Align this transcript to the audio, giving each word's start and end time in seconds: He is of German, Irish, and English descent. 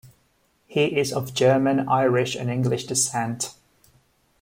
He 0.65 0.97
is 0.97 1.13
of 1.13 1.31
German, 1.35 1.87
Irish, 1.87 2.35
and 2.35 2.49
English 2.49 2.85
descent. 2.87 3.53